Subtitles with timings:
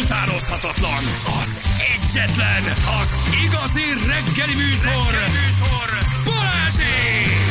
[0.00, 1.02] utánozhatatlan,
[1.42, 1.60] az
[1.94, 2.62] egyetlen,
[3.00, 5.88] az igazi reggeli műsor, reggeli műsor.
[6.24, 7.42] Balázsék!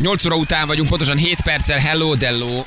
[0.00, 1.78] 8 óra után vagyunk, pontosan 7 perccel.
[1.78, 2.64] Hello, Dello.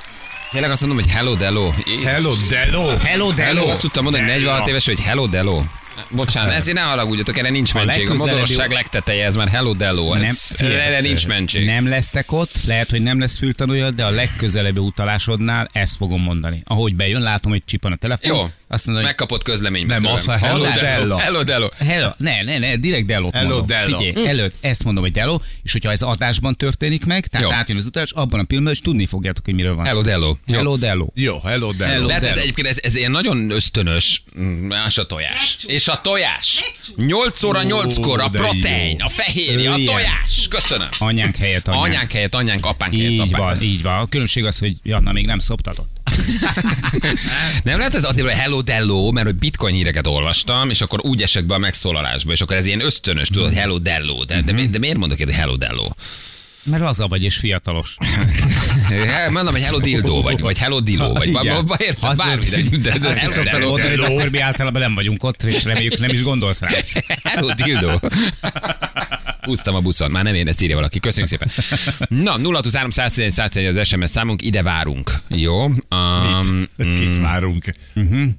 [0.51, 1.71] Tényleg azt mondom, hogy hello, Dello.
[2.03, 2.97] Hello, Delo!
[2.97, 3.69] Hello, Dello.
[3.69, 5.61] azt tudtam mondani, hogy 46 éves, hogy hello, Dello.
[6.09, 7.93] Bocsánat, ezért ne haragudjatok, erre nincs mentség.
[7.93, 10.13] A legközelebbi- modorosság legteteje, ez már hello, Dello.
[10.13, 11.65] Nem, Ez, erre nincs mentség.
[11.65, 16.61] Nem lesztek ott, lehet, hogy nem lesz fültanúja, de a legközelebbi utalásodnál ezt fogom mondani.
[16.65, 18.35] Ahogy bejön, látom, hogy csipan a telefon.
[18.35, 19.93] Jó, Azt mondja, hogy megkapott közleménybe.
[19.93, 20.15] Nem, tőlem.
[20.15, 21.17] az a hello, Dello.
[21.17, 21.67] Hello, Dello.
[21.77, 23.67] Hello, ne, ne, ne, direkt Dellot Hello, mondom.
[23.67, 23.97] Dello.
[23.97, 27.53] Figyelj, előtt ezt mondom, hogy Dello, és hogyha ez adásban történik meg, tehát Jó.
[27.53, 30.05] átjön az utalás, abban a pillanatban, és tudni fogjátok, hogy miről van Hello, szó.
[30.09, 30.35] Dello.
[30.53, 31.07] Hello, Dello.
[31.13, 31.91] Jó, hello, Delo.
[31.91, 32.07] Hello.
[32.07, 32.41] Lehet ez Dello.
[32.41, 35.57] egyébként, ez, ez ilyen nagyon ösztönös, mm, és a tojás.
[35.81, 36.73] És a tojás.
[36.95, 39.05] 8 óra 8-kor a de protein, jó.
[39.05, 39.93] a fehérje, a ilyen.
[39.93, 40.47] tojás.
[40.49, 40.87] Köszönöm.
[40.99, 41.85] Anyánk helyett anyánk.
[41.85, 43.37] Anyánk helyett anyánk, apánk helyett Így apánk.
[43.37, 43.99] van, így van.
[43.99, 45.89] A különbség az, hogy Janna még nem szoptatott.
[47.63, 51.21] Nem lehet ez azért, hogy hello dello, mert hogy bitcoin híreket olvastam, és akkor úgy
[51.21, 54.23] esek be a megszólalásba, és akkor ez ilyen ösztönös, tudod, hello dello.
[54.25, 55.87] De, de, mi- de miért mondok egy hello dello?
[56.63, 57.95] Mert laza vagy és fiatalos.
[59.29, 61.27] Mondom, hogy hello dildo, vagy, vagy hello dillo, vagy
[61.77, 65.99] érted, bármire, de, de, hello szoktad mondani, akkor mi általában nem vagyunk ott, és reméljük
[65.99, 66.69] nem is gondolsz rá.
[67.23, 67.99] Hello dildo.
[69.41, 70.99] Húztam a buszon, már nem én, ezt írja valaki.
[70.99, 71.49] Köszönjük szépen.
[72.23, 75.11] Na, 0 311 111 az SMS számunk, ide várunk.
[75.27, 75.63] Jó?
[75.63, 76.99] Um, Mit?
[76.99, 77.65] Kit várunk?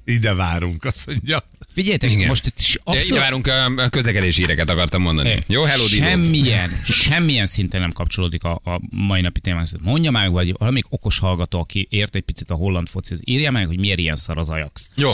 [0.05, 1.44] Ide várunk, azt mondja.
[1.75, 2.28] Figyeljetek, Igen.
[2.28, 5.44] most itt is ide abszolút várunk a közlekedési híreket akartam mondani.
[5.47, 6.05] Jó, hello dildo.
[6.05, 9.75] Semmilyen, semmilyen szinten nem kapcsolódik a, a mai napi témához.
[9.83, 13.66] Mondja meg, vagy valamelyik okos hallgató, aki ért egy picit a holland focihoz, írja meg,
[13.66, 14.89] hogy miért ilyen szar az Ajax.
[14.94, 15.11] Jó.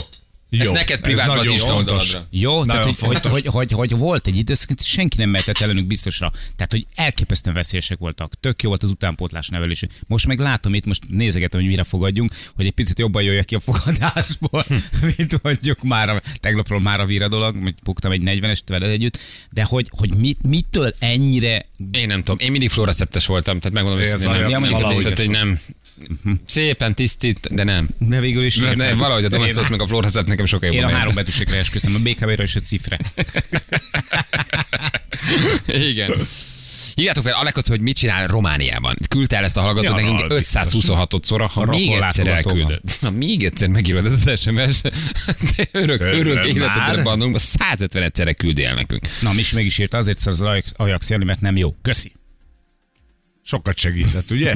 [0.50, 2.16] Ez Jó, neked ez privátban az nagyon is fontos.
[2.30, 5.86] Jó, tehát Nagyon hogy, hogy, hogy, hogy, hogy, volt egy időszak, senki nem mehetett ellenük
[5.86, 6.32] biztosra.
[6.56, 8.32] Tehát, hogy elképesztően veszélyesek voltak.
[8.40, 9.84] Tök jó volt az utánpótlás nevelés.
[10.06, 13.54] Most meg látom itt, most nézegetem, hogy mire fogadjunk, hogy egy picit jobban jöjjek ki
[13.54, 14.64] a fogadásból,
[15.16, 19.18] mint mondjuk már a, tegnapról már a víra dolog, hogy buktam egy 40-est veled együtt,
[19.50, 24.02] de hogy, hogy mit, mitől ennyire Én nem tudom, én mindig fluoreszeptes voltam, tehát megmondom,
[24.02, 25.60] hogy Ez nem, Ajax nem, nem, valahogy tehát, hogy nem.
[26.46, 27.88] Szépen tisztít, de nem.
[27.98, 30.84] de végül is De, de valahogy a domestos meg a fluoreszep nekem sokkal Én jobban
[30.88, 31.00] a bejön.
[31.00, 32.98] három betűségre esküszöm, a BKV-ra és a cifre.
[35.90, 36.10] Igen.
[36.94, 38.94] Hívjátok fel Alekot, hogy mit csinál Romániában.
[39.08, 42.80] Küldte el ezt a hallgatót Ja, nekünk na, 526 szor, ha A még egyszer elküldöd.
[43.00, 44.80] Ha még egyszer megírod ez az SMS,
[45.56, 46.46] de örök, Öröm örök már.
[46.46, 49.06] életedet bandunk, 150 egyszerre küldi el nekünk.
[49.20, 51.74] Na, mi is meg is írta, azért szar az Ajax- Ajax jönni, mert nem jó.
[51.82, 52.12] Köszi.
[53.48, 54.54] Sokat segített, ugye?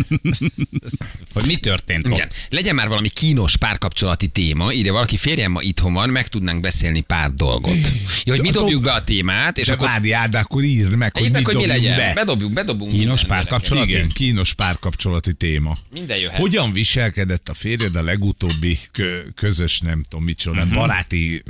[1.35, 2.07] Hogy mi történt?
[2.07, 2.31] Igen.
[2.49, 7.01] Legyen már valami kínos párkapcsolati téma, ide valaki férjem ma itthon van, meg tudnunk beszélni
[7.01, 7.77] pár dolgot.
[8.25, 10.95] Ja, hogy mi De dobjuk be a témát, és És akkor várjál, de akkor írd
[10.95, 11.97] meg, hogy meg, hogy mi legyen.
[11.97, 12.13] be.
[12.15, 12.91] Bedobjuk, bedobunk.
[12.91, 13.87] Kínos minden, párkapcsolat?
[13.87, 14.05] gyerekek.
[14.05, 15.79] Igen, kínos párkapcsolati téma.
[15.91, 16.39] Minden jöhet.
[16.39, 20.75] Hogyan viselkedett a férjed a legutóbbi kö- közös, nem tudom micsoda, uh-huh.
[20.75, 21.43] baráti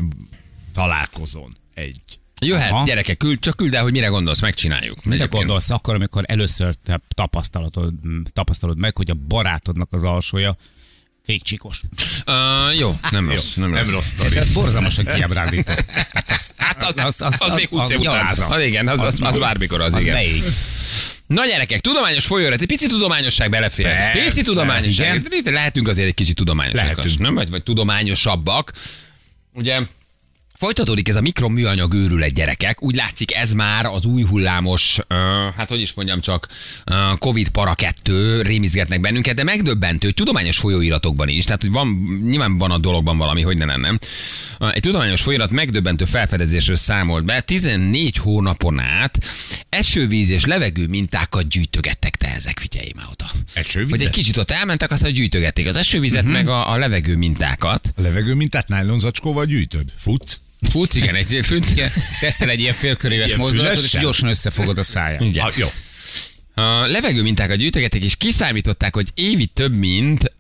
[0.75, 1.57] találkozón?
[1.75, 2.21] Egy.
[2.47, 2.85] Jöhet, Aha.
[2.87, 5.05] gyerekek, küld, csak küld el, hogy mire gondolsz, megcsináljuk.
[5.05, 5.45] Mire Egyébként.
[5.45, 7.95] gondolsz akkor, amikor először te tapasztalatod,
[8.33, 10.57] tapasztalod meg, hogy a barátodnak az alsója
[11.25, 11.81] fékcsikos.
[12.27, 14.17] Uh, jó, nem rossz, nem, Nem rossz.
[14.19, 14.33] rossz.
[14.35, 15.73] Ez borzalmasan kiábrándító.
[16.57, 18.27] Hát az, az, az, az, még 20 év után.
[18.49, 20.15] Az, igen, az, az, az bármikor az, Az igen.
[20.15, 20.43] beég.
[21.27, 23.87] Na gyerekek, tudományos folyóra, egy pici tudományosság belefér.
[23.87, 25.27] Persze, Pici tudományosság.
[25.31, 25.53] igen.
[25.53, 27.35] Lehetünk azért egy kicsit tudományosak, nem?
[27.35, 28.73] Vagy, vagy tudományosabbak.
[29.55, 29.81] Ugye
[30.63, 32.83] Folytatódik ez a mikroműanyag őrület gyerekek.
[32.83, 35.17] Úgy látszik ez már az új hullámos, uh,
[35.57, 36.49] hát hogy is mondjam csak,
[36.91, 41.87] uh, Covid para 2 rémizgetnek bennünket, de megdöbbentő, tudományos folyóiratokban is, tehát hogy van,
[42.25, 43.99] nyilván van a dologban valami, hogy ne lenne.
[44.61, 49.19] Uh, egy tudományos folyóirat megdöbbentő felfedezésről számolt be, 14 hónapon át
[49.69, 53.31] esővíz és levegő mintákat gyűjtögettek te ezek, figyelj már oda.
[53.55, 53.99] Esővizet?
[53.99, 56.37] Hogy egy kicsit ott elmentek, aztán gyűjtögették az esővizet, uh-huh.
[56.37, 57.93] meg a, a levegő mintákat.
[57.97, 59.93] A levegő mintát nájlonzacskóval gyűjtöd?
[59.97, 60.41] Futsz?
[60.71, 61.91] Futsz, igen, egy futsz, igen.
[62.21, 65.21] Teszel egy ilyen félköréves mozdulatot, és gyorsan összefogod a száját.
[65.31, 65.45] Igen.
[65.45, 65.69] Ah, jó.
[66.55, 70.33] A levegő mintákat gyűjtögették, és kiszámították, hogy évi több mint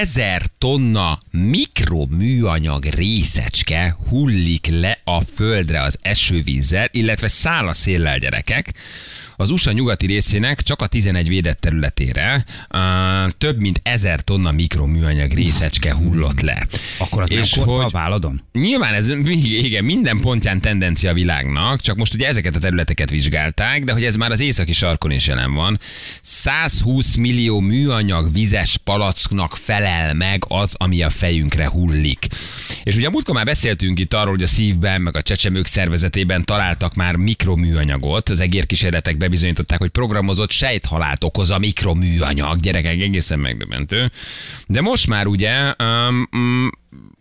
[0.00, 8.72] ezer tonna mikroműanyag részecske hullik le a földre az esővízzel, illetve száll a széllel gyerekek.
[9.36, 12.44] Az USA nyugati részének csak a 11 védett területére
[12.74, 12.80] uh,
[13.38, 16.66] több mint ezer tonna mikroműanyag részecske hullott le.
[16.98, 18.42] Akkor az nem És a hogy- válladon?
[18.52, 23.84] Nyilván ez igen, minden pontján tendencia a világnak, csak most ugye ezeket a területeket vizsgálták,
[23.84, 25.80] de hogy ez már az északi sarkon is jelen van.
[26.22, 32.26] 120 millió műanyag vizes palacknak felel felel meg az, ami a fejünkre hullik.
[32.82, 36.44] És ugye a múltkor már beszéltünk itt arról, hogy a szívben, meg a csecsemők szervezetében
[36.44, 38.28] találtak már mikroműanyagot.
[38.28, 42.60] Az egérkísérletek bebizonyították, hogy programozott sejthalált okoz a mikroműanyag.
[42.60, 44.10] Gyerekek, egészen megdöbbentő.
[44.66, 46.70] De most már ugye um, um,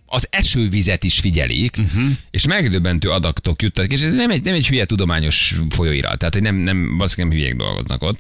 [0.05, 2.03] az esővizet is figyelik, uh-huh.
[2.31, 6.43] és megdöbbentő adatok juttak, és ez nem egy, nem egy hülye tudományos folyóirat, tehát hogy
[6.43, 8.19] nem, nem, valószínűleg nem hülyék dolgoznak ott.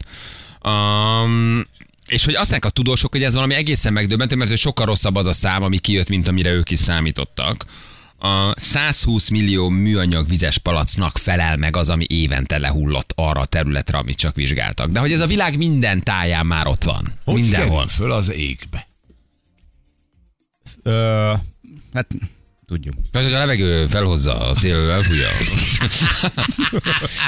[0.63, 1.65] Um,
[2.11, 5.27] és hogy azt a tudósok, hogy ez valami egészen megdöbbentő, mert hogy sokkal rosszabb az
[5.27, 7.65] a szám, ami kijött, mint amire ők is számítottak.
[8.17, 13.97] A 120 millió műanyag vizes palacnak felel meg az, ami évente lehullott arra a területre,
[13.97, 14.89] amit csak vizsgáltak.
[14.89, 17.13] De hogy ez a világ minden táján már ott van.
[17.25, 17.87] Hogy Mindenhol.
[17.87, 18.87] föl az égbe?
[20.83, 21.33] Ö,
[21.93, 22.07] hát
[22.71, 22.95] tudjuk.
[23.11, 25.27] Tehát, hogy a levegő felhozza, a szél elfújja.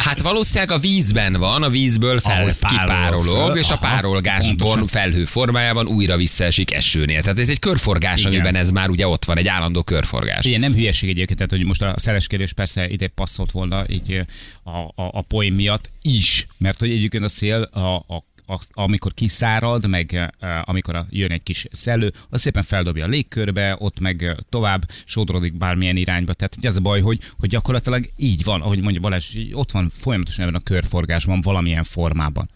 [0.06, 4.88] hát valószínűleg a vízben van, a vízből fel kipárolog, föl, és a aha, pontosan.
[4.88, 7.22] felhő formájában újra visszaesik esőnél.
[7.22, 8.32] Tehát ez egy körforgás, Igen.
[8.32, 10.46] amiben ez már ugye ott van, egy állandó körforgás.
[10.46, 14.26] Igen, nem hülyeség egyébként, tehát hogy most a szereskedés persze ide passzolt volna így
[14.64, 18.26] a, a, a poén miatt is, mert hogy egyébként a szél a, a
[18.72, 24.46] amikor kiszárad, meg amikor jön egy kis szellő, az szépen feldobja a légkörbe, ott meg
[24.50, 26.34] tovább sodrodik bármilyen irányba.
[26.34, 30.44] Tehát ez a baj, hogy, hogy gyakorlatilag így van, ahogy mondja Balázs, ott van folyamatosan
[30.44, 32.50] ebben a körforgásban valamilyen formában.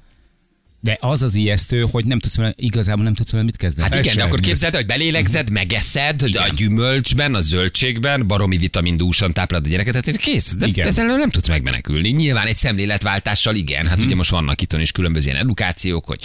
[0.80, 3.90] De az az ijesztő, hogy nem tudsz vele, igazából nem tudsz vele mit kezdeni.
[3.90, 6.44] Hát igen, de akkor képzeld, el, hogy belélegzed, megeszed, igen.
[6.44, 10.88] a gyümölcsben, a zöldségben, baromi vitamindúsan táplálod a gyereket, tehát kész, de Igen.
[10.88, 12.10] ezzel nem tudsz megmenekülni.
[12.10, 16.20] Nyilván egy szemléletváltással igen, hát ugye most vannak itt is különböző ilyen edukációk, hogy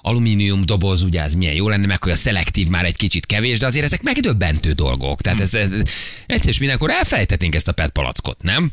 [0.00, 3.58] alumínium doboz, ugye ez milyen jó lenne, meg hogy a szelektív már egy kicsit kevés,
[3.58, 5.20] de azért ezek megdöbbentő dolgok.
[5.20, 5.72] Tehát ez, ez
[6.26, 8.72] egyszer és mindenkor elfelejthetnénk ezt a PET palackot, nem?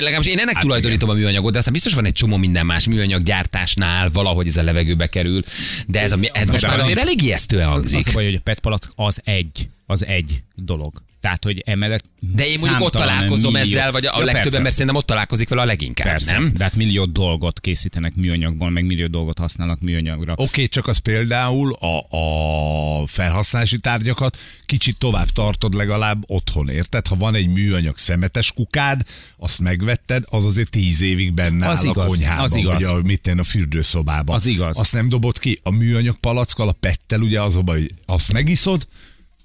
[0.00, 2.86] Legalábbis én ennek hát tulajdonítom a műanyagot, de aztán biztos van egy csomó minden más
[2.86, 5.42] műanyag gyártásnál, valahogy ez a levegőbe kerül,
[5.86, 7.98] de ez, a, ez most már az- azért elég ijesztően hangzik.
[7.98, 11.02] Az a baj, hogy a PET palack az egy, az egy dolog.
[11.26, 14.56] Tehát, hogy emellett De én mondjuk ott találkozom millió- ezzel, vagy a Ja, legtöbb persze.
[14.56, 16.52] ember szerintem ott találkozik vele a leginkább, Persze, nem?
[16.56, 20.32] de hát millió dolgot készítenek műanyagból, meg millió dolgot használnak műanyagra.
[20.32, 27.06] Oké, okay, csak az például a, a felhasználási tárgyakat kicsit tovább tartod legalább otthon, érted?
[27.06, 29.02] Ha van egy műanyag szemetes kukád,
[29.36, 32.72] azt megvetted, az azért tíz évig benne Az áll igaz, a konyhában, az igaz.
[32.88, 34.34] vagy a, mit én, a fürdőszobában.
[34.34, 34.78] Az igaz.
[34.78, 35.58] Azt nem dobod ki.
[35.62, 38.86] A műanyag palackkal, a pettel ugye az a baj, hogy azt megiszod,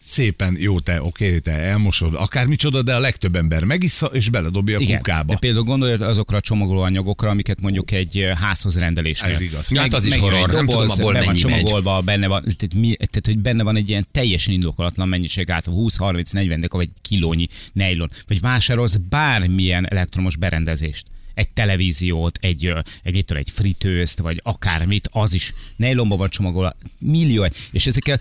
[0.04, 4.82] szépen, jó, te, oké, te elmosod, akármicsoda, de a legtöbb ember megissza, és beledobja a
[4.82, 5.34] Igen, kukába.
[5.34, 9.32] de például gondolj azokra a csomagolóanyagokra, amiket mondjuk egy házhoz rendelésnél.
[9.32, 9.72] Ez igaz.
[9.72, 11.38] Ja, hát az is horror, nem doboz, tudom, abból mennyi megy.
[11.38, 15.66] csomagolva, benne van, tehát, mi, tehát, hogy benne van egy ilyen teljesen indokolatlan mennyiség át,
[15.66, 22.38] 20, 30, 40, de vagy egy kilónyi nejlon, vagy vásárolsz bármilyen elektromos berendezést egy televíziót,
[22.42, 22.66] egy,
[23.04, 27.88] egy, mit tudom, egy fritőzt, vagy akármit, az is nejlomba van csomagolva, millió, egy- és
[27.88, 28.20] ezekkel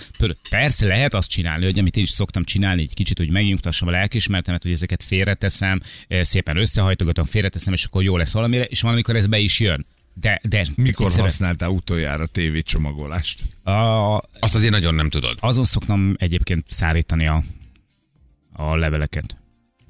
[0.50, 3.90] persze lehet azt csinálni, hogy amit én is szoktam csinálni, egy kicsit, hogy megnyugtassam a
[3.90, 5.80] lelkismertemet, hogy ezeket félreteszem,
[6.20, 9.86] szépen összehajtogatom, félreteszem, és akkor jó lesz valamire, és valamikor ez be is jön.
[10.14, 13.42] De, de Mikor egyszerűen- használtál utoljára tévécsomagolást?
[13.62, 13.70] a,
[14.38, 15.38] Azt azért nagyon nem tudod.
[15.40, 17.44] azon szoktam egyébként szárítani a,
[18.52, 19.36] a leveleket.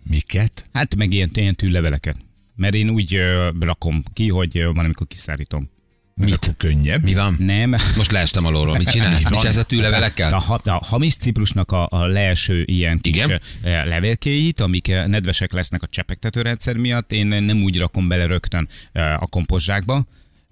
[0.05, 0.65] Miket?
[0.73, 2.17] Hát meg ilyen, ilyen tűleveleket.
[2.61, 5.71] Mert én úgy ö, rakom ki, hogy ö, van, amikor kiszárítom.
[6.15, 6.35] Mit?
[6.35, 7.03] Akkor könnyebb.
[7.03, 7.37] Mi van?
[7.39, 7.71] Nem.
[7.97, 8.77] Most leestem alólról.
[8.77, 9.31] Mit csinálsz?
[9.31, 10.39] Mit csinálsz a A, tűlevelekkel?
[10.39, 13.41] ha- a hamis ciprusnak a, a leeső ilyen kis Igen?
[13.61, 13.89] Igen?
[13.89, 20.05] levélkéit, amik nedvesek lesznek a csepegtetőrendszer miatt, én nem úgy rakom bele rögtön a kompozsákba,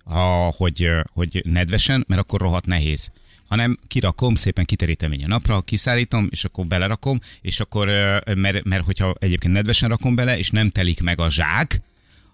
[0.04, 3.10] ha, hogy, hogy nedvesen, mert akkor rohadt nehéz
[3.48, 7.86] hanem kirakom, szépen kiterítem így a napra, kiszállítom, és akkor belerakom, és akkor,
[8.34, 11.80] mert, mert hogyha egyébként nedvesen rakom bele, és nem telik meg a zsák,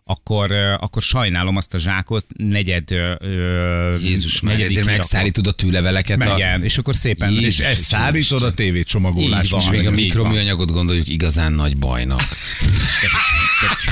[0.06, 4.92] akkor, akkor sajnálom azt a zsákot, negyed ö, Jézus már, ezért kirakom.
[4.92, 6.16] megszárítod a tűleveleket.
[6.16, 6.36] Meg, a...
[6.36, 7.30] igen, és akkor szépen...
[7.30, 9.44] Jézus, És ezt szárítod a tévécsomagolás.
[9.44, 9.60] Így van.
[9.60, 12.22] És még a mikroműanyagot gondoljuk igazán nagy bajnak.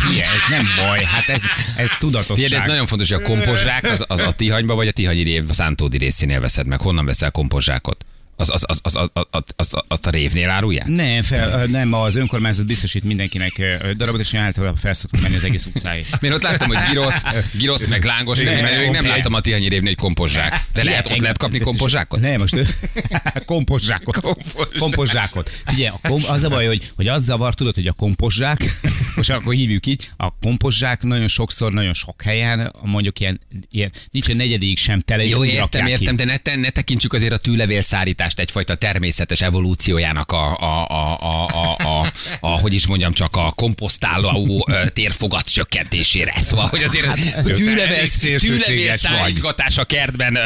[0.06, 1.42] Hülye, ez nem baj, hát ez,
[1.76, 2.36] ez tudatosság.
[2.36, 5.44] Figyelj, ez nagyon fontos, hogy a kompozsák az, az a tihanyba vagy a tihanyi rév
[5.48, 6.80] a szántódi részénél veszed meg.
[6.80, 8.04] Honnan veszel kompozsákot?
[8.48, 10.86] az, az, az, az, az, azt a révnél árulják?
[10.86, 13.52] Nem, fel, nem, az önkormányzat biztosít mindenkinek
[13.96, 16.06] darabot, és én általában felszoktam menni az egész utcáig.
[16.20, 17.22] Mert ott láttam, hogy girosz,
[17.58, 20.64] girosz meg lángos, nem, mert nem láttam a Tihanyi révnél, hogy kompozsák.
[20.72, 22.20] De lehet, ott lehet kapni kompozsákot?
[22.20, 22.56] Nem, most
[23.44, 24.36] kompozsákot.
[24.78, 25.50] Kompozsákot.
[25.66, 25.96] Figyelj,
[26.28, 28.64] az a baj, hogy, hogy az zavar, tudod, hogy a kompozsák,
[29.16, 34.28] most akkor hívjuk így, a kompozsák nagyon sokszor, nagyon sok helyen, mondjuk ilyen, ilyen nincs
[34.28, 35.24] a negyedik sem tele.
[35.24, 40.32] Jó, értem, értem, de ne, ne tekintsük azért a tűlevél szárítás tudást egyfajta természetes evolúciójának
[40.32, 46.32] a, a, a, a, a, a, a hogy is mondjam, csak a komposztáló térfogat csökkentésére.
[46.36, 48.08] Szóval, hogy azért Hát, tűlevél,
[48.38, 50.38] tűlevél szállítgatás a kertben,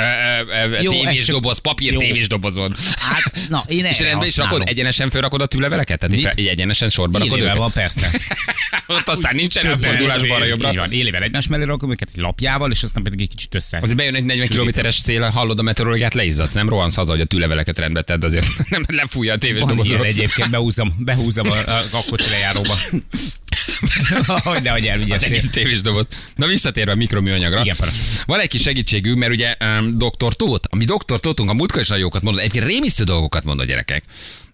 [0.83, 1.99] Jó, ez tévésdoboz, csak- papír jó.
[1.99, 2.77] tévésdobozon.
[2.97, 5.99] Hát, na, én És rendben is rakod, egyenesen felrakod a tűleveleket?
[5.99, 6.33] Tehát Mit?
[6.37, 7.57] így egyenesen sorba rakod őket?
[7.57, 8.11] van, persze.
[8.87, 10.29] Ott aztán nincsen elfordulás elfér.
[10.29, 10.71] balra-jobbra.
[10.71, 13.79] Így van, élével egymás mellé rakom őket egy lapjával, és aztán pedig egy kicsit össze.
[13.83, 14.57] Azért bejön egy 40 Sűrítem.
[14.57, 17.25] kilométeres szél, hallod a meteorológiát, leizzadsz, nem rohansz haza, hogy a
[17.75, 21.83] tűleveleket rendbe tedd, azért nem lefújja a tévés Van ilyen egyébként, behúzom, behúzom a, a,
[21.91, 22.75] a kocsira járóba.
[24.45, 26.09] hogy nehogy elvigye Az egész tévés doboz.
[26.37, 27.61] Na visszatérve a mikroműanyagra.
[27.61, 27.97] Igen, parancs.
[28.27, 30.35] Van egy kis segítségünk, mert ugye um, Dr.
[30.35, 31.21] Tóth, ami Dr.
[31.21, 34.05] Tóthunk a múltkor is nagyon jókat mondott, egyébként rémisztő dolgokat mondott gyerekek.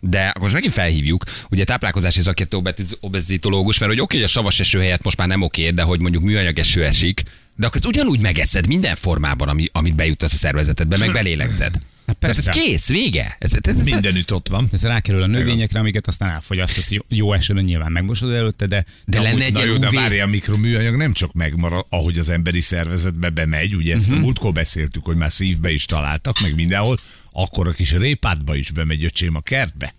[0.00, 2.60] De most megint felhívjuk, ugye táplálkozási szakértő
[3.00, 6.00] obezitológus, mert hogy oké, hogy a savas eső helyett most már nem oké, de hogy
[6.00, 7.22] mondjuk műanyag eső esik,
[7.56, 11.74] de akkor ezt ugyanúgy megeszed minden formában, ami, amit bejutasz a szervezetedbe, meg belélegzed.
[12.18, 12.50] Ez persze.
[12.50, 13.36] kész, vége.
[13.38, 14.68] Ez, ez, ez, Mindenütt ott van.
[14.72, 19.18] Ez rákerül a növényekre, amiket aztán elfogyaszt, jó, jó esőben nyilván megmosod előtte, de, De
[19.18, 22.28] amúgy- lenne egy Na jó, de UV várja, a mikroműanyag nem csak megmarad, ahogy az
[22.28, 26.98] emberi szervezetbe bemegy, ugye ezt a múltkor beszéltük, hogy már szívbe is találtak, meg mindenhol,
[27.30, 29.94] akkor a kis répátba is bemegy öcsém a kertbe.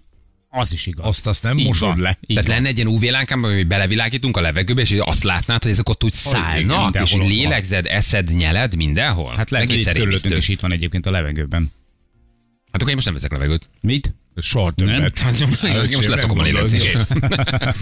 [0.56, 1.06] Az is igaz.
[1.06, 2.18] Azt azt nem Így mosod van, le.
[2.22, 2.56] így Tehát van.
[2.56, 6.12] lenne egy ilyen UV-lánkám, hogy belevilágítunk a levegőbe, és azt látnád, hogy ezek ott úgy
[6.14, 7.28] szállnak, igen, és van.
[7.28, 9.36] lélegzed, eszed, nyeled mindenhol?
[9.36, 11.72] Hát lehet, hogy körülöttünk is itt van egyébként a levegőben.
[12.74, 13.70] Hát akkor én most nem veszek levegőt.
[13.82, 14.14] Mit?
[14.42, 15.18] Soha többet.
[15.20, 15.40] Hát,
[15.90, 16.98] én most leszokom a lélegzést.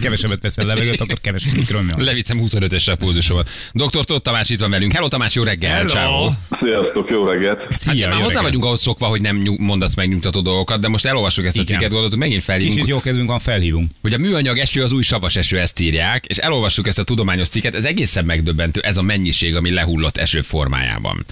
[0.00, 2.00] Kevesebbet veszel levegőt, akkor kevesebb mikroműanyag.
[2.00, 3.48] Leviszem 25-ösre a pulzusomat.
[3.72, 4.04] Dr.
[4.04, 4.92] Tóth Tamás itt van velünk.
[4.92, 5.72] Hello Tamás, jó reggel.
[5.72, 5.88] Hello.
[5.88, 6.30] Ciao.
[6.60, 7.58] Sziasztok, jó reggelt!
[7.58, 8.42] Hát Szia, már jó hozzá reggelt.
[8.42, 12.18] vagyunk ahhoz szokva, hogy nem mondasz megnyugtató dolgokat, de most elolvassuk ezt a cikket, gondoltuk,
[12.18, 13.90] megint felhívunk, Kicsit jó kedvünk van, felhívunk.
[14.02, 17.48] hogy a műanyag eső az új savas eső, ezt írják, és elolvassuk ezt a tudományos
[17.48, 21.24] cikket, ez egészen megdöbbentő, ez a mennyiség, ami lehullott eső formájában.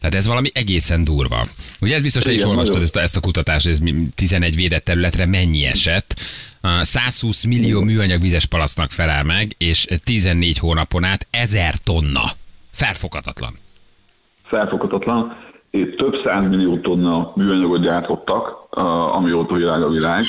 [0.00, 1.46] Tehát ez valami egészen durva.
[1.80, 4.84] Ugye ez biztos, te is olvastad ezt a, ezt a kutatást, ez mi- 11 védett
[4.84, 6.14] területre mennyi esett.
[6.60, 12.30] A 120 millió műanyag vizes palasznak felel meg, és 14 hónapon át 1000 tonna.
[12.70, 13.58] Felfoghatatlan.
[14.44, 15.36] Felfoghatatlan.
[15.70, 18.66] Több százmillió tonna műanyagot gyártottak,
[19.12, 20.22] amióta világ a világ,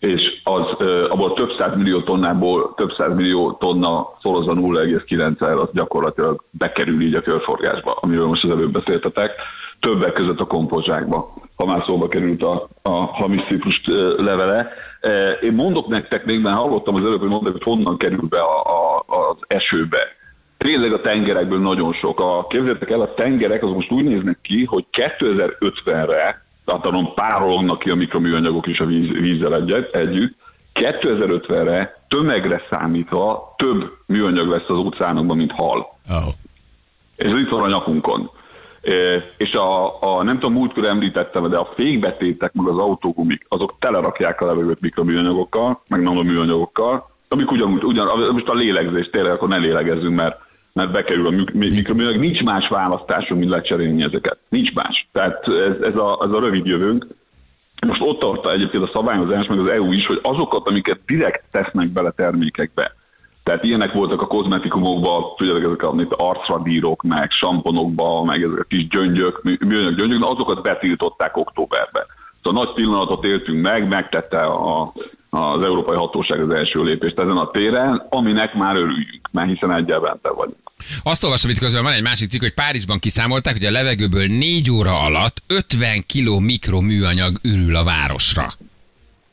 [0.00, 0.66] és az,
[1.08, 7.98] abból több százmillió tonnából több százmillió tonna szorozza 0,9-el, az gyakorlatilag bekerül így a körforgásba,
[8.00, 9.32] amiről most az előbb beszéltetek,
[9.80, 13.82] többek között a kompozsákba, ha már szóba került a, a hamis ciprus
[14.16, 14.72] levele.
[15.42, 18.60] Én mondok nektek még, mert hallottam az előbb, hogy mondták, hogy honnan kerül be a,
[18.60, 19.98] a, az esőbe.
[20.58, 22.20] Tényleg a tengerekből nagyon sok.
[22.20, 27.90] A, képzeljétek el, a tengerek az most úgy néznek ki, hogy 2050-re, anon párolognak ki
[27.90, 30.38] a mikroműanyagok is a víz, vízzel egyet, együtt,
[30.74, 35.78] 2050-re tömegre számítva több műanyag lesz az óceánokban, mint hal.
[36.10, 36.34] Oh.
[37.16, 38.30] És ez itt van a nyakunkon.
[39.36, 44.40] És a, a, nem tudom, múltkor említettem, de a fékbetétek, meg az autógumik, azok telerakják
[44.40, 50.16] a levegőt mikroműanyagokkal, meg nanoműanyagokkal, amik ugyanúgy, ugyan, most a lélegzés, tényleg akkor ne lélegezzünk,
[50.16, 50.40] mert,
[50.72, 52.20] mert bekerül a mik- mi- mikroműanyag.
[52.20, 54.38] Nincs más választásunk, mint lecserélni ezeket.
[54.48, 55.08] Nincs más.
[55.12, 57.06] Tehát ez, ez, a, ez a rövid jövőnk.
[57.86, 61.88] Most ott tart egyébként a szabályozás, meg az EU is, hogy azokat, amiket direkt tesznek
[61.88, 62.94] bele termékekbe,
[63.42, 68.64] tehát ilyenek voltak a kozmetikumokban, tudjátok, ezek a mint arcradírok, meg samponokba, meg ezek a
[68.68, 72.04] kis gyöngyök, mű- műanyag gyöngyök, de azokat betiltották októberben.
[72.42, 74.92] Szóval nagy pillanatot éltünk meg, megtette a,
[75.30, 80.00] az Európai Hatóság az első lépést ezen a téren, aminek már örüljünk, mert hiszen egyel
[80.00, 80.70] bente vagyunk.
[81.02, 84.70] Azt olvasom itt közben, van egy másik cikk, hogy Párizsban kiszámolták, hogy a levegőből 4
[84.70, 88.46] óra alatt 50 kiló mikroműanyag ürül a városra.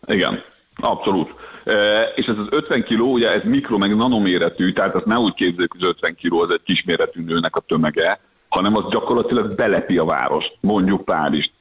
[0.05, 0.43] Igen,
[0.75, 1.33] abszolút.
[1.65, 5.33] E, és ez az 50 kiló, ugye ez mikro meg nanoméretű, tehát azt ne úgy
[5.33, 9.97] képzeljük, hogy az 50 kiló az egy kisméretű nőnek a tömege, hanem az gyakorlatilag belepi
[9.97, 11.51] a várost, mondjuk Párizst.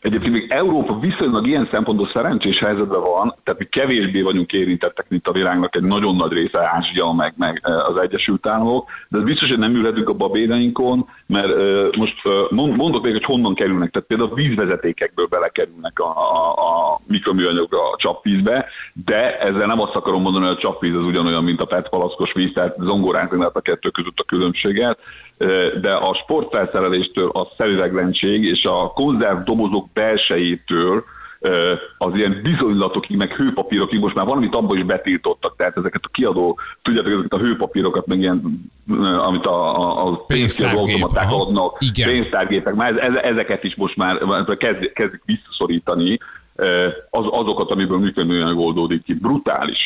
[0.00, 5.28] Egyébként még Európa viszonylag ilyen szempontból szerencsés helyzetben van, tehát mi kevésbé vagyunk érintettek, mint
[5.28, 9.48] a világnak egy nagyon nagy része, Ázsia, meg, meg eh, az Egyesült Államok, de biztos,
[9.48, 12.14] hogy nem ülhetünk a babédainkon, mert uh, most
[12.50, 17.74] mond, mondok még, hogy honnan kerülnek, tehát például a vízvezetékekből belekerülnek a, a, a mikroműanyag
[17.74, 21.64] a csapvízbe, de ezzel nem azt akarom mondani, hogy a csapvíz az ugyanolyan, mint a
[21.64, 24.98] PET palaszkos víz, tehát zongoránk lehet a kettő között a különbséget,
[25.80, 31.04] de a sportfelszereléstől a szemüveglenség és a konzerv dobozok belsejétől
[31.98, 36.58] az ilyen bizonylatokig, meg hőpapírokig most már valamit abban is betiltottak, tehát ezeket a kiadó,
[36.82, 38.70] tudjátok, ezeket a hőpapírokat, meg ilyen,
[39.18, 42.08] amit a, a, a pénzkiadó automaták adnak, Igen.
[42.08, 44.18] pénztárgépek, már ez, ezeket is most már
[44.58, 46.18] kezd, kezdik visszaszorítani,
[47.10, 49.14] az, azokat, amiből működően oldódik ki.
[49.14, 49.85] Brutális.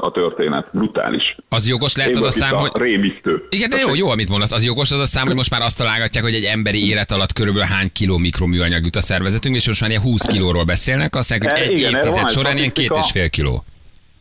[0.00, 0.68] A történet.
[0.72, 1.36] Brutális.
[1.48, 2.70] Az jogos lehet az a szám, hogy...
[2.74, 3.46] Rémisztő.
[3.50, 4.52] Igen, de jó, jó, amit mondasz.
[4.52, 7.32] Az jogos az a szám, hogy most már azt találgatják, hogy egy emberi élet alatt
[7.32, 11.30] körülbelül hány kiló mikroműanyag jut a szervezetünk, és most már ilyen 20 kilóról beszélnek, azt
[11.30, 13.64] mondják, hogy E, egy igen, évtized során ilyen két és fél kiló.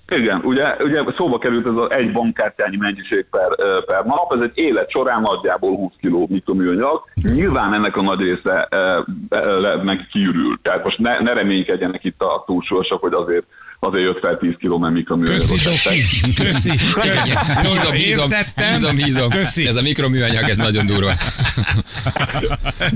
[0.09, 4.51] Igen, ugye, ugye szóba került ez az egy bankkártyányi mennyiség per, per nap, ez egy
[4.53, 7.03] élet során nagyjából 20 kg mikroműanyag.
[7.13, 10.59] Nyilván ennek a nagy része ö, le- meg kiürül.
[10.61, 13.45] Tehát most ne, ne reménykedjenek itt a túlsúlyosak, hogy azért
[13.79, 16.03] azért jött fel 10 kg, mert mikroműanyagot Köszi.
[16.33, 16.69] Köszi.
[16.93, 17.33] Köszi.
[17.91, 18.73] Bízom, Értettem.
[18.73, 19.29] bízom, bízom.
[19.29, 19.67] Köszi.
[19.67, 21.11] Ez a mikroműanyag, ez nagyon durva.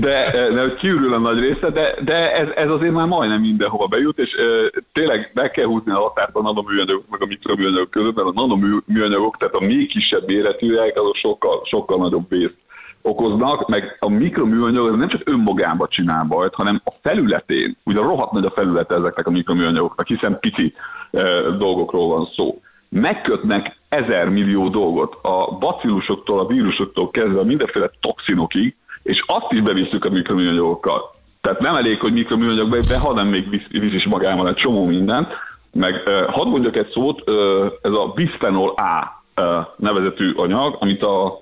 [0.04, 4.18] de, de kiürül a nagy része, de, de ez, ez azért már majdnem mindenhova bejut,
[4.18, 8.28] és ö, tényleg meg kell húzni a határt a nanoműanyagok meg a mikroműanyagok között, mert
[8.28, 12.60] a nanoműanyagok, tehát a még kisebb méretűek, azok sokkal, sokkal nagyobb vészt
[13.02, 18.32] okoznak, meg a mikroműanyag az nem csak önmagában csinál bajt, hanem a felületén, ugye rohadt
[18.32, 20.74] nagy a felülete ezeknek a mikroműanyagoknak, hiszen pici
[21.10, 22.60] ö, dolgokról van szó.
[22.88, 30.04] Megkötnek ezer millió dolgot, a bacillusoktól, a vírusoktól kezdve mindenféle toxinokig, és azt is bevisszük
[30.04, 31.10] a mikroműanyagokkal.
[31.40, 35.28] Tehát nem elég, hogy mikroműanyag be, hanem még visz, visz is magával egy csomó mindent.
[35.72, 41.02] Meg uh, hadd mondjak egy szót, uh, ez a bisphenol A uh, nevezetű anyag, amit
[41.02, 41.38] a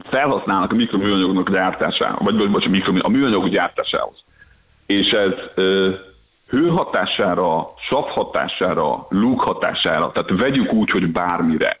[0.00, 4.24] felhasználnak a mikroműanyagok gyártásához, vagy, vagy, vagy a, műanyagok gyártásához.
[4.86, 5.90] És ez ö,
[7.88, 9.06] sav hatására,
[9.36, 11.80] hatására, tehát vegyük úgy, hogy bármire,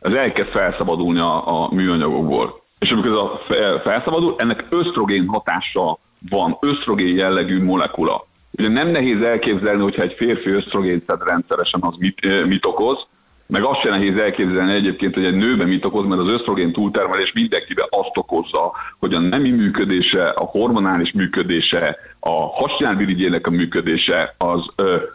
[0.00, 2.60] ez elkezd felszabadulni a, a műanyagokból.
[2.78, 8.26] És amikor ez a fe- felszabadul, ennek ösztrogén hatása van, ösztrogén jellegű molekula.
[8.50, 13.06] Ugye nem nehéz elképzelni, hogyha egy férfi ösztrogént szed rendszeresen, az mit, mit okoz,
[13.50, 17.32] meg azt sem nehéz elképzelni egyébként, hogy egy nőben mit okoz, mert az ösztrogén túltermelés
[17.32, 24.66] mindenkiben azt okozza, hogy a nemi működése, a hormonális működése, a hasnyálvirigyének a működése az,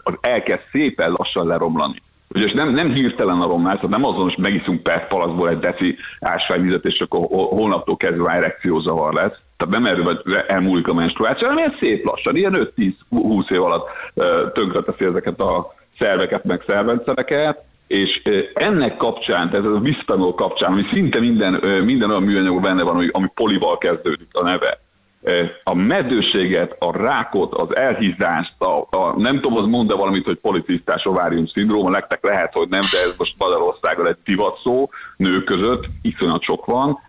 [0.04, 2.02] az elkezd szépen lassan leromlani.
[2.30, 5.60] Ugye és nem, nem hirtelen a romlás, tehát nem azon, hogy megiszunk PET palaszból egy
[5.60, 9.38] deci ásványvizet, és akkor hol- holnaptól kezdve erekciózavar lesz.
[9.58, 12.72] Tehát nem erről elmúlik a menstruáció, hanem ilyen szép lassan, ilyen
[13.12, 13.88] 5-10-20 év alatt
[14.54, 18.22] tönkreteszi ezeket a szerveket, meg szervrendszereket, és
[18.54, 22.96] ennek kapcsán, tehát ez a bisphenol kapcsán, ami szinte minden, minden olyan műanyagban benne van,
[22.96, 24.80] ami, ami polival kezdődik a neve,
[25.64, 31.06] a meddőséget, a rákot, az elhízást, a, a, nem tudom, az mond valamit, hogy policisztás
[31.06, 35.86] ovárium szindróma, nektek lehet, hogy nem, de ez most Magyarországon egy divat szó, nők között,
[36.02, 37.00] iszonyat sok van.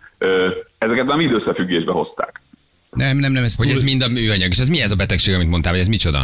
[0.77, 2.41] Ezeket már mind összefüggésbe hozták.
[2.89, 3.75] Nem, nem, nem, ez Hogy túl...
[3.75, 4.49] ez mind a műanyag.
[4.51, 6.19] És ez mi ez a betegség, amit mondtál, hogy ez micsoda?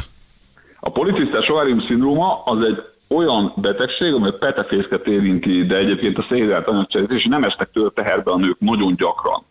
[0.80, 6.68] A policisztás ovárium szindróma az egy olyan betegség, amely petefészket érinti, de egyébként a szézelt
[6.68, 9.44] anyagcserét, és nem estek tőle teherbe a nők nagyon gyakran.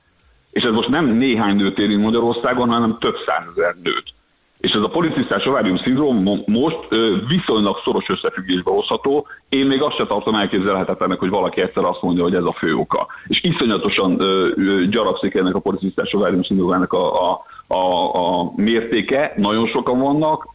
[0.50, 4.14] És ez most nem néhány nőt érint Magyarországon, hanem több százezer nőt.
[4.58, 6.88] És ez a policisztás ovárium szindróm mo- most
[7.28, 9.26] viszonylag szoros összefüggésbe hozható.
[9.48, 12.74] Én még azt sem tartom elképzelhetetlenek, hogy valaki egyszer azt mondja, hogy ez a fő
[12.74, 13.06] oka.
[13.26, 14.18] És iszonyatosan
[14.90, 19.32] gyaragszik ennek a policisztás ovárium szindrómának a, a, a, a mértéke.
[19.36, 20.48] Nagyon sokan vannak,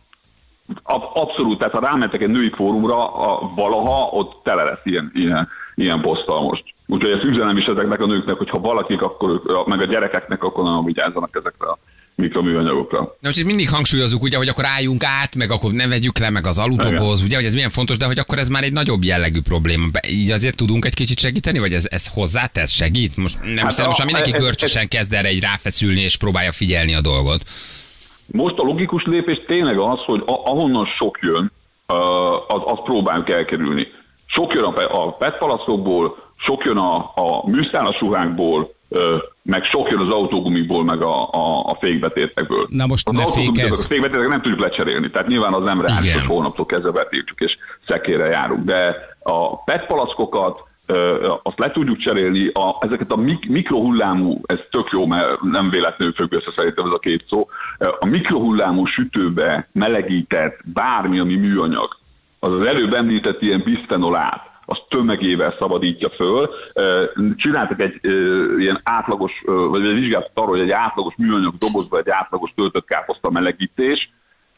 [1.14, 6.02] abszolút, tehát ha rámentek egy női fórumra, a, valaha ott tele lesz ilyen, ilyen, ilyen
[6.02, 6.64] poszttal most.
[6.88, 10.44] Úgyhogy ezt üzenem is ezeknek a nőknek, hogy ha valakik, akkor, ők- meg a gyerekeknek,
[10.44, 11.78] akkor nagyon vigyázzanak ezekre a
[12.16, 13.00] mikroműanyagokra.
[13.00, 16.30] Na most itt mindig hangsúlyozunk, ugye, hogy akkor álljunk át, meg akkor ne vegyük le,
[16.30, 19.04] meg az alutoboz, ugye, hogy ez milyen fontos, de hogy akkor ez már egy nagyobb
[19.04, 19.86] jellegű probléma.
[19.92, 23.18] Be- Így azért tudunk egy kicsit segíteni, vagy ez, ez hozzátesz, segít?
[23.18, 26.96] Most nem Hát hát most már mindenki görcsösen kezd erre egy ráfeszülni, és próbálja figyelni
[26.96, 27.42] a dolgot.
[28.32, 31.52] Most a logikus lépés tényleg az, hogy ahonnan sok jön,
[32.48, 33.88] az, azt próbáljuk elkerülni.
[34.26, 38.74] Sok jön a, pe- a PET palaszokból, sok jön a, a műszálas ruhákból,
[39.42, 42.68] meg sok jön az autógumikból, meg a, a, a fékbetétekből.
[42.70, 43.86] Na most az ne fékezz.
[43.86, 47.58] A fékbetétek nem tudjuk lecserélni, tehát nyilván az nem reális, hogy holnaptól kezdve betiltjuk és
[47.88, 48.64] szekére járunk.
[48.64, 50.67] De a PET palaszkokat, ö,
[51.44, 56.14] azt le tudjuk cserélni, a, ezeket a mik- mikrohullámú, ez tök jó, mert nem véletlenül
[56.14, 57.48] függ össze szerintem ez a két szó,
[58.00, 61.98] a mikrohullámú sütőbe melegített bármi, ami műanyag,
[62.40, 66.50] az az előbb említett ilyen bisphenolát, az tömegével szabadítja föl.
[67.36, 68.00] Csináltak egy
[68.58, 73.30] ilyen átlagos, vagy egy vizsgálatot arról, hogy egy átlagos műanyag dobozba egy átlagos töltött káposzta
[73.30, 74.10] melegítés,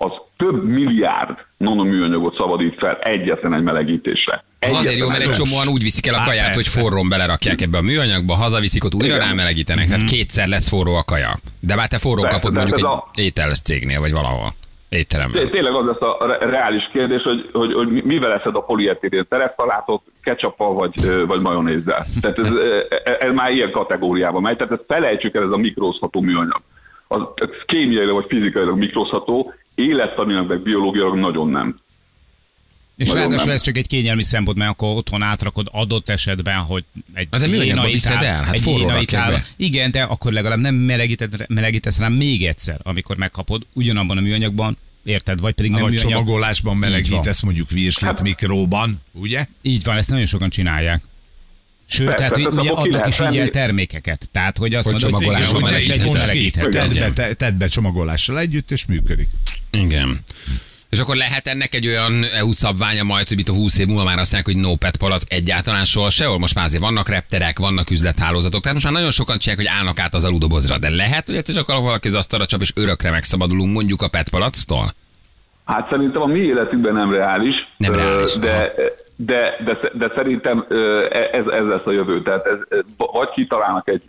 [0.01, 4.43] az több milliárd nanoműanyagot szabadít fel egyetlen egy melegítésre.
[4.59, 6.79] Az azért jó, Egyetlen mert egy csomóan úgy viszik el a Á, kaját, hogy persze.
[6.81, 11.37] forrón belerakják ebbe a műanyagba, hazaviszik, ott újra rámelegítenek, tehát kétszer lesz forró a kaja.
[11.59, 14.53] De már te forró Persze, kapod mondjuk egy a- ételes cégnél, vagy valahol.
[14.89, 15.43] Étteremben.
[15.43, 18.59] Té- Tényleg az lesz a re- reális kérdés, hogy, hogy, hogy mi- mivel eszed a
[18.59, 22.05] polietilén terepszalátot, ketchuppal vagy, vagy majonézzel.
[22.21, 25.57] Tehát ez, ö, ez, ez már ilyen kategóriába megy, tehát ezt felejtsük el, ez a
[25.57, 26.61] mikrózható műanyag.
[27.07, 31.79] Az, ez kémiailag vagy fizikailag mikrózható, élettanilag meg biológiailag nagyon nem.
[32.97, 37.27] És ráadásul ez csak egy kényelmi szempont, mert akkor otthon átrakod adott esetben, hogy egy
[37.31, 38.43] Hát de műanyagba jénai viszed el?
[38.43, 39.45] Hát egy be.
[39.55, 44.77] Igen, de akkor legalább nem melegíted, melegítesz rá még egyszer, amikor megkapod ugyanabban a műanyagban,
[45.03, 45.39] érted?
[45.39, 46.11] Vagy pedig nem Vagy műanyag.
[46.11, 49.45] csomagolásban melegítesz mondjuk virslit mikróban, ugye?
[49.61, 51.01] Így van, ezt nagyon sokan csinálják.
[51.85, 54.29] Sőt, Persze, tehát hogy ugye adnak is így el termékeket.
[54.31, 56.71] Tehát, hogy azt Hogy mondod, hogy melegítheted.
[56.71, 59.27] tedd be, te- tedd be csomagolással együtt, és működik.
[59.71, 60.17] Igen.
[60.89, 64.03] És akkor lehet ennek egy olyan EU szabványa majd, hogy itt a 20 év múlva
[64.03, 66.39] már azt mondják, hogy no pet palack egyáltalán soha sehol.
[66.39, 69.99] Most már azért vannak repterek, vannak üzlethálózatok, tehát most már nagyon sokan csinálják, hogy állnak
[69.99, 70.77] át az aludobozra.
[70.77, 74.29] De lehet, hogy egyszer csak valaki az asztalra csap, és örökre megszabadulunk mondjuk a pet
[74.29, 74.93] palacktól?
[75.65, 77.55] Hát szerintem a mi életünkben nem reális.
[77.77, 78.73] Nem reális, De,
[79.25, 82.21] de, de, de szerintem ö, ez, ez lesz a jövő.
[82.21, 82.57] Tehát ez,
[82.97, 84.03] vagy kitalálnak egy,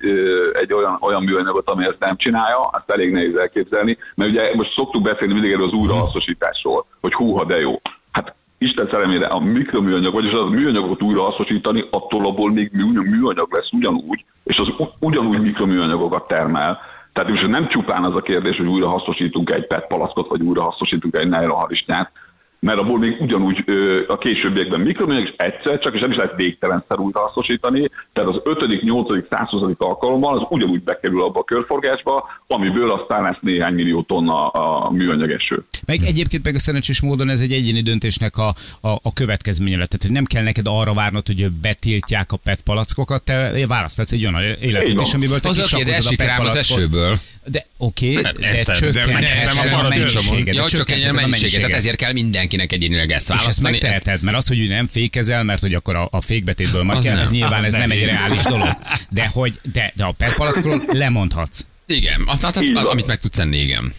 [0.52, 4.74] egy olyan, olyan műanyagot, ami ezt nem csinálja, azt elég nehéz elképzelni, mert ugye most
[4.76, 7.80] szoktuk beszélni mindig erről az újrahasznosításról, hogy húha de jó.
[8.10, 13.72] Hát Isten szerelmére a mikroműanyag, vagyis az műanyagot újrahasznosítani, attól abból még mű- műanyag lesz
[13.72, 16.80] ugyanúgy, és az ugyanúgy mikroműanyagokat termel.
[17.12, 20.62] Tehát most nem csupán az a kérdés, hogy újra hasznosítunk egy PET palackot, vagy újra
[20.62, 22.10] hasznosítunk egy nylonharisnyát,
[22.60, 26.36] mert abból még ugyanúgy ö, a későbbiekben mikroműanyag, és egyszer csak, és nem is lehet
[26.36, 29.74] végtelenszer újra hasznosítani, tehát az 5., 8., 120.
[29.78, 35.30] alkalommal az ugyanúgy bekerül abba a körforgásba, amiből aztán lesz néhány millió tonna a műanyag
[35.30, 35.64] eső.
[35.86, 38.48] Meg egyébként meg a szerencsés módon ez egy egyéni döntésnek a,
[38.80, 39.88] a, a következménye lett.
[39.88, 44.26] Tehát, hogy nem kell neked arra várnod, hogy betiltják a PET palackokat, te választhatsz egy
[44.26, 46.56] olyan életet is, amiből te Az a PET rám az palackot.
[46.56, 47.16] esőből.
[47.44, 50.56] De oké, okay, de nem a mennyiséget.
[50.56, 53.70] Ja, de csak ennyi a mennyiséget, tehát ezért kell mindenkinek egyénileg ezt És ezt választani.
[53.70, 57.22] megteheted, mert az, hogy nem fékezel, mert hogy akkor a, a fékbetétből Az kell, nem.
[57.22, 58.76] ez nyilván ez nem egy reális dolog.
[59.08, 61.64] De hogy, de, de a PET palackról lemondhatsz.
[61.86, 63.94] Igen, azt, azt, azt, amit meg tudsz enni, igen.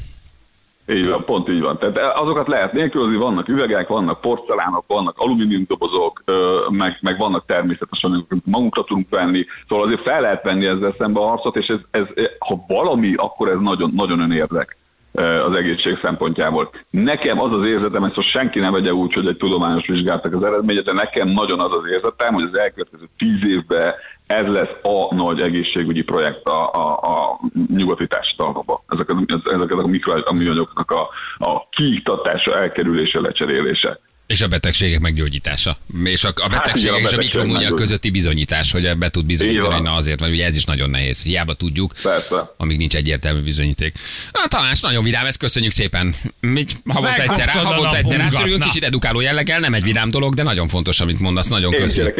[0.87, 1.77] Így van, pont így van.
[1.77, 7.45] Tehát azokat lehet nélkülözni, vannak üvegek, vannak porcelánok, vannak alumínium dobozok, ö, meg, meg vannak
[7.45, 9.45] természetes anyagok, amit magunkra tudunk venni.
[9.69, 12.05] Szóval azért fel lehet venni ezzel szembe a harcot, és ez, ez,
[12.39, 14.79] ha valami, akkor ez nagyon, nagyon önérdek
[15.13, 16.69] az egészség szempontjából.
[16.89, 20.43] Nekem az az érzetem, ezt most senki ne vegye úgy, hogy egy tudományos vizsgálatnak az
[20.43, 23.93] eredménye, de nekem nagyon az az érzetem, hogy az elkövetkező tíz évben
[24.31, 28.79] ez lesz a nagy egészségügyi projekt a, a, a nyugati társadalmakban.
[28.87, 29.09] Ezek,
[29.45, 33.99] ezek a mikro a műanyagoknak a, a kiiktatása, elkerülése, lecserélése.
[34.31, 35.77] És a betegségek meggyógyítása.
[36.03, 37.83] És a, a betegségek Hát igen, a és a betegségek mikroműanyag meggyógyítása.
[37.83, 41.23] közötti bizonyítás, hogy be tud bizonyítani, hogy na azért, mert ugye ez is nagyon nehéz.
[41.23, 42.53] Hiába tudjuk, Persze.
[42.57, 43.97] amíg nincs egyértelmű bizonyíték.
[44.31, 46.15] Na, Tamás, nagyon vidám, ezt köszönjük szépen.
[46.57, 48.57] Így havonta egyszer, a havonta egyszer na.
[48.57, 52.15] kicsit edukáló jelleggel, nem egy vidám dolog, de nagyon fontos, amit mondasz, nagyon köszönjük.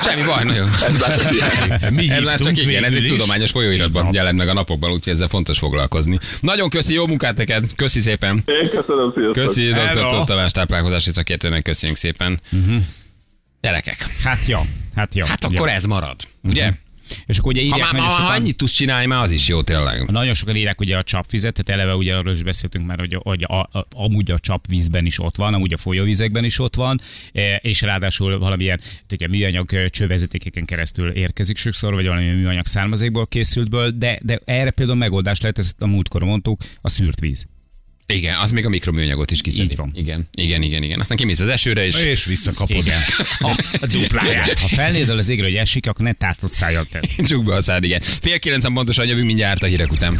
[0.00, 0.70] Semmi baj, nagyon.
[2.18, 5.58] ez már csak igen, ez egy tudományos folyóiratban jelent meg a napokban, úgyhogy ezzel fontos
[5.58, 6.18] foglalkozni.
[6.40, 8.42] Nagyon köszi, jó munkát neked, köszi szépen.
[8.46, 9.32] Én köszönöm, sziasztok.
[9.32, 10.24] Köszi, dr.
[10.24, 12.40] Tamás táplálkozási szakértőnek köszönjük szépen.
[13.60, 14.62] Gyerekek, Hát ja,
[14.94, 15.26] hát ja.
[15.26, 16.72] hát akkor ez marad, ugye?
[17.26, 19.48] És akkor ugye Ha írják már ha, ha sokan, annyit tudsz csinálni, már az is
[19.48, 20.10] jó tényleg.
[20.10, 23.44] nagyon sokan írják ugye a csapvizet, tehát eleve ugye arról is beszéltünk már, hogy, hogy
[23.46, 27.00] a, a, amúgy a csapvízben is ott van, amúgy a folyóvizekben is ott van,
[27.32, 28.80] e, és ráadásul valamilyen
[29.12, 34.98] ugye, műanyag csővezetékeken keresztül érkezik sokszor, vagy valamilyen műanyag származékból készültből, de, de erre például
[34.98, 37.46] megoldás lehet, ezt a múltkor mondtuk, a szűrt víz.
[38.14, 39.62] Igen, az még a mikroműanyagot is kiszedi.
[39.62, 39.90] Így van.
[39.94, 41.00] Igen, igen, igen, igen.
[41.00, 42.76] Aztán kimész az esőre, és És visszakapod.
[42.76, 43.00] Igen.
[43.80, 44.58] A dupláját.
[44.58, 47.26] Ha felnézel az égre, hogy esik, akkor ne tátott szájjal tedd.
[47.26, 48.00] csukd be a szád, igen.
[48.00, 50.16] Fél kilencen pontosan jövünk mindjárt a hírek után.